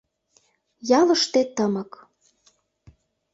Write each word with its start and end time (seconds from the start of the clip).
Ялыште 0.99 1.41
тымык... 1.55 1.91